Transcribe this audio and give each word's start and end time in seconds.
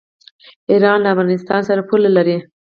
ایران 0.71 0.99
له 1.03 1.09
ارمنستان 1.13 1.61
سره 1.69 1.81
پوله 1.89 2.09
لري. 2.17 2.37